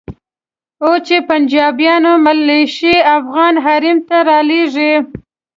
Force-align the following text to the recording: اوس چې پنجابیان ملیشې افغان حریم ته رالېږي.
اوس 0.83 0.99
چې 1.07 1.17
پنجابیان 1.29 2.03
ملیشې 2.25 2.95
افغان 3.17 3.53
حریم 3.65 3.97
ته 4.07 4.17
رالېږي. 4.27 4.93